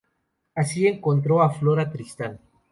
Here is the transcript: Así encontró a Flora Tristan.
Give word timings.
Así 0.55 0.87
encontró 0.87 1.43
a 1.43 1.51
Flora 1.51 1.91
Tristan. 1.91 2.39